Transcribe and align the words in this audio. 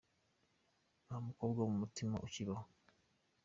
Nta 1.05 1.15
mukobwa 1.27 1.59
wu 1.63 1.71
umutima 1.75 2.15
ukibaho. 2.25 2.65